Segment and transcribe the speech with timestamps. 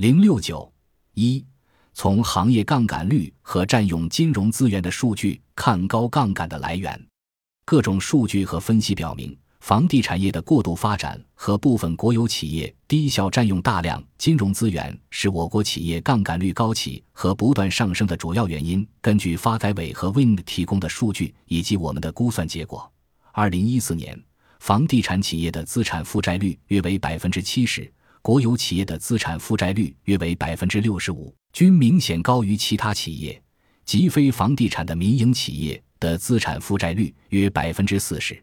[0.00, 0.72] 零六九
[1.12, 1.44] 一，
[1.92, 6.98] 从行业杠杆率和占用金融资源的数据看高杠杆的来源。
[7.66, 18.88] 各种数据和分析表明，房地产业的过度发展和部分国有企业低效占用大量金融资源，是我国企业杠杆率高企和不断上升的主要原因。
[19.02, 22.90] 根据发改委和 Wind 提供的数据以及我们的估算结果，
[23.32, 24.18] 二零一四年
[24.60, 27.92] 房地产企业的资产负债率约为百分之七十，
[28.22, 33.42] 国有企业的资产负债率约为百分之六十五，均明显高于其他企业
[33.84, 35.82] 及非房地产的民营企业。
[36.00, 38.42] 的资产负债率约百分之四十，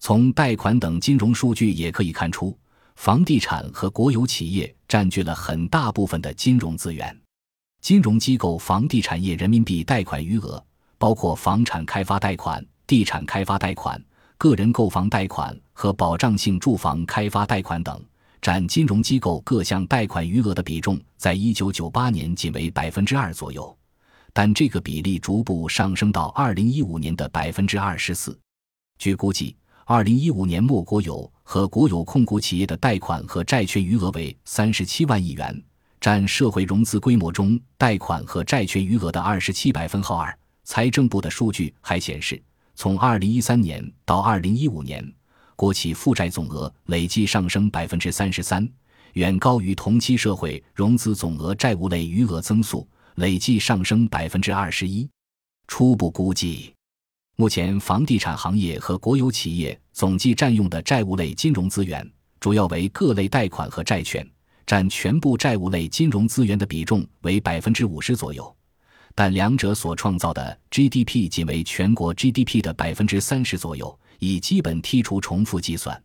[0.00, 2.58] 从贷款等金融数据也可以看出，
[2.96, 7.16] 房地产和国有企业占据了很大部分的金融资源。
[7.80, 10.60] 金融机构房地产业人民币贷款余额，
[10.98, 14.04] 包括房产开发贷款、地产开发贷款、
[14.36, 18.04] 个人购房贷款和保障性住房开发贷款等，
[18.40, 23.76] 占金融机构各项贷款余额的比重，在一九九八年仅为百分之二左右。
[24.32, 28.38] 但这个比例逐步上升到二零一五年的百分之二十四。
[28.98, 35.62] 据估计，二零一五年末国有和国有控股企业的贷款和债券余额为三十七万亿元，
[36.00, 40.16] 占社会融资规模中贷款和债券余额的二十七百分号。
[40.16, 42.40] 二，财政部的数据还显示，
[42.76, 45.12] 从二零一三年到二零一五年，
[45.58, 48.64] 国企负债总额累计上升百分之三十三，
[49.14, 52.88] 远高于同期社会融资总额债务类余额增速。
[53.16, 55.10] 累计上升百分之二十一。
[55.66, 56.72] 初步估计，
[57.34, 64.24] 目前房地产行业和国有企业总计占用的债务类金融资源，主要为各类贷款和债券，
[64.64, 68.56] 占全部债务类金融资源的比重为百分之五十左右。
[69.20, 76.00] 但两者所创造的 GDP 仅为全国 GDP 的百分之三十左右，已基本剔除重复计算。